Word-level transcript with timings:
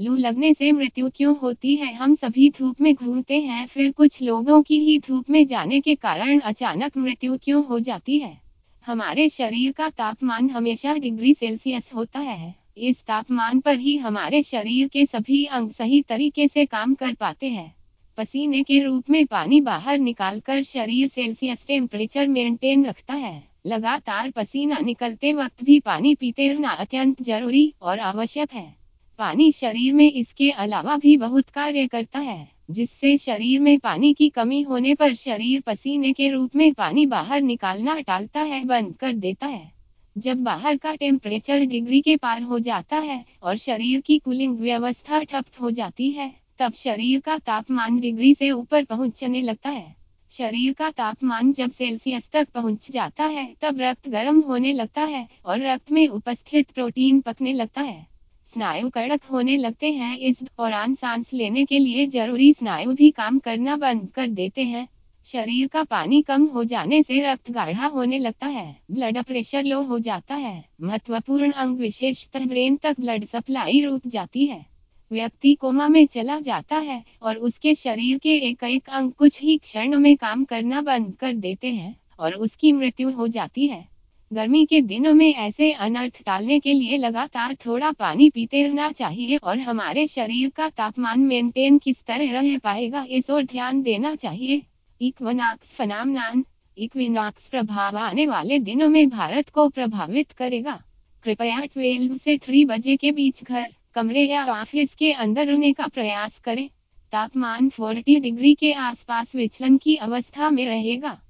लू 0.00 0.16
लगने 0.16 0.54
से 0.54 0.72
मृत्यु 0.72 1.10
क्यों 1.10 1.38
होती 1.38 1.76
है? 1.76 1.94
हम 1.94 2.14
सभी 2.14 2.50
धूप 2.50 2.80
में 2.80 2.94
घूमते 2.94 3.40
हैं, 3.40 3.66
फिर 3.66 3.92
कुछ 3.92 4.22
लोगों 4.22 4.62
की 4.62 4.78
ही 4.78 4.98
धूप 4.98 5.30
में 5.30 5.46
जाने 5.46 5.80
के 5.80 5.94
कारण 5.94 6.40
अचानक 6.40 6.96
मृत्यु 6.96 7.38
क्यों 7.42 7.66
हो 7.66 7.80
जाती 7.80 8.18
है? 8.18 8.40
हमारे 8.86 9.28
शरीर 9.28 9.72
का 9.72 9.88
तापमान 9.88 10.50
हमेशा 10.50 10.94
डिग्री 10.94 11.34
सेल्सियस 11.34 11.90
होता 11.94 12.20
है। 12.20 12.54
इस 12.78 13.02
तापमान 13.02 13.60
पर 13.60 13.78
ही 13.78 13.96
हमारे 13.96 14.42
शरीर 14.42 14.88
के 14.88 15.06
सभी 15.06 15.44
अंग 15.44 15.70
सही 15.70 16.02
तरीके 16.02 16.48
से 16.48 16.64
काम 16.64 16.94
कर 16.94 17.14
पाते 17.14 17.48
हैं। 17.48 17.74
पसीने 18.16 18.62
के 18.62 18.82
रूप 18.82 19.10
में 19.10 19.26
पानी 19.26 19.60
बाहर 19.60 19.98
निकालकर 19.98 20.62
शरीर 20.62 21.08
सेल्सियस 21.08 21.66
टेम्परेचर 21.66 22.28
मेंटेन 22.28 22.86
रखता 22.86 23.14
है। 23.14 23.44
लगातार 23.66 24.30
पसीना 24.30 24.78
निकलते 24.78 25.32
वक्त 25.32 25.64
भी 25.64 25.80
पानी 25.80 26.14
पीते 26.14 26.48
रहना 26.48 26.68
अत्यंत 26.68 27.22
ज़रूरी 27.22 27.74
और 27.82 27.98
आवश्यक 27.98 28.52
है। 28.52 28.79
पानी 29.20 29.52
शरीर 29.52 29.94
में 29.94 30.12
इसके 30.12 30.50
अलावा 30.50 30.96
भी 30.96 31.16
बहुत 31.16 31.50
कार्य 31.50 31.86
करता 31.86 32.18
है, 32.18 32.48
जिससे 32.70 33.16
शरीर 33.16 33.60
में 33.60 33.78
पानी 33.78 34.14
की 34.14 34.28
कमी 34.28 34.62
होने 34.62 34.94
पर 34.94 35.14
शरीर 35.14 35.60
पसीने 35.60 36.12
के 36.12 36.30
रूप 36.30 36.56
में 36.56 36.72
पानी 36.74 37.06
बाहर 37.06 37.40
निकालना 37.40 38.00
टालता 38.00 38.40
है, 38.40 38.64
बंद 38.64 38.96
कर 38.96 39.12
देता 39.12 39.46
है। 39.46 39.72
जब 40.18 40.42
बाहर 40.42 40.76
का 40.76 40.94
टेम्परेचर 40.94 41.64
डिग्री 41.64 42.00
के 42.00 42.16
पार 42.16 42.42
हो 42.42 42.58
जाता 42.58 42.96
है 42.96 43.24
और 43.42 43.56
शरीर 43.56 44.00
की 44.00 44.18
कूलिंग 44.18 44.58
व्यवस्था 44.58 45.22
ठप 45.22 45.44
हो 45.60 45.70
जाती 45.70 46.10
है, 46.10 46.32
तब 46.58 46.72
शरीर 46.72 47.20
का 47.20 47.38
तापमान 47.38 48.00
डिग्री 48.00 48.34
से 48.34 48.50
ऊपर 48.50 48.84
पहुँचने 48.84 49.42
लगता 49.42 49.70
है। 49.70 49.96
शरीर 50.30 50.72
का 50.72 50.90
तापमान 50.90 51.52
जब 51.52 51.70
सेल्सियस 51.70 52.30
तक 52.32 52.48
पहुँच 52.48 52.90
जाता 52.90 53.24
है, 53.24 53.54
तब 53.60 53.80
रक्त 53.80 54.08
गर्म 54.08 54.40
होने 54.40 54.72
लगता 54.72 55.02
है 55.02 55.28
और 55.44 55.60
रक्त 55.60 55.92
में 55.92 56.08
उपस्थित 56.08 56.70
प्रोटीन 56.70 57.20
पकने 57.20 57.52
लगता 57.52 57.80
है। 57.80 58.09
स्नायु 58.52 58.88
कड़क 58.90 59.24
होने 59.24 59.56
लगते 59.56 59.90
हैं। 59.90 60.16
इस 60.18 60.42
दौरान 60.42 60.94
सांस 60.94 61.32
लेने 61.34 61.64
के 61.64 61.78
लिए 61.78 62.06
ज़रूरी 62.06 62.52
स्नायु 62.52 62.92
भी 62.92 63.10
काम 63.10 63.38
करना 63.38 63.76
बंद 63.76 64.08
कर 64.10 64.28
देते 64.28 64.62
हैं। 64.62 64.88
शरीर 65.26 65.66
का 65.66 65.82
पानी 65.82 66.22
कम 66.22 66.44
हो 66.44 66.64
जाने 66.64 67.02
से 67.02 67.20
रक्त 67.22 67.50
गाढ़ा 67.50 67.86
होने 67.86 68.18
लगता 68.18 68.46
है। 68.46 68.76
ब्लड 68.90 69.22
प्रेशर 69.22 69.64
लो 69.64 69.82
हो 69.82 69.98
जाता 69.98 70.34
है। 70.34 70.64
महत्वपूर्ण 70.80 71.50
अंग, 71.52 71.78
विशेषतः 71.78 72.46
ब्रेन 72.46 72.76
तक 72.76 73.00
ब्लड 73.00 73.24
सप्लाई 73.24 73.80
रुक 73.80 74.06
जाती 74.06 74.46
है। 74.46 74.64
व्यक्ति 75.10 75.54
कोमा 75.54 75.88
में 75.88 76.06
चला 76.06 76.40
जाता 76.40 76.76
है 76.76 77.02
और 77.22 77.36
उसके 77.36 77.74
शरीर 77.74 78.18
के 78.18 78.36
एक 78.48 78.64
एक 78.64 78.88
अंग 78.88 79.12
कुछ 79.12 79.40
ही 79.42 79.56
क्षण 79.58 79.98
में 79.98 80.16
काम 80.16 80.44
करना 80.44 80.80
बंद 80.80 81.14
कर 81.16 81.32
देते 81.36 81.72
हैं 81.72 81.94
और 82.18 82.34
उसकी 82.34 82.72
मृत्यु 82.72 83.10
हो 83.10 83.28
जाती 83.28 83.66
है। 83.66 83.88
गर्मी 84.32 84.66
के 84.66 84.80
दिनों 84.80 85.12
में 85.14 85.34
ऐसे 85.34 85.72
अनर्थ 85.72 86.22
टालने 86.26 86.58
के 86.60 86.72
लिए 86.72 86.96
लगातार 86.98 87.54
थोड़ा 87.54 87.90
पानी 87.90 88.30
पीते 88.30 88.62
रहना 88.62 88.90
चाहिए 88.92 89.36
और 89.36 89.58
हमारे 89.58 90.06
शरीर 90.06 90.48
का 90.48 90.68
तापमान 90.68 91.20
मेंटेन 91.20 91.78
किस 91.78 92.02
तरह 92.04 92.32
रह 92.32 92.58
पाएगा, 92.58 93.04
इस 93.08 93.30
ओर 93.30 93.44
ध्यान 93.44 93.82
देना 93.82 94.14
चाहिए। 94.14 94.62
इक्वनाक्स 95.00 95.72
फनामनान 95.72 96.44
इक्विनॉक्स 96.78 97.48
प्रभाव 97.48 97.96
आने 97.98 98.26
वाले 98.26 98.58
दिनों 98.58 98.88
में 98.88 99.08
भारत 99.08 99.48
को 99.48 99.68
प्रभावित 99.68 100.32
करेगा। 100.32 100.82
कृपया 101.24 101.60
12 101.60 102.16
से 102.16 102.38
थ्री 102.38 102.64
बजे 102.64 102.96
के 102.96 103.12
बीच 103.12 103.44
घर, 103.44 103.66
कमरे 103.94 104.22
या 104.22 104.44
ऑफ़िस 104.44 104.94
के 104.94 105.12
अंदर 105.12 105.46
रहने 105.46 105.72
का 105.72 105.86
प्रयास 105.86 106.38
करें। 106.38 106.68
तापमान 107.12 107.68
40 107.68 108.18
डिग्री 108.20 108.54
के 108.54 108.72
आसपास 108.72 109.34
विचलन 109.36 109.76
की 109.76 109.96
अवस्था 109.96 110.50
में 110.50 110.66
रहेगा। 110.66 111.20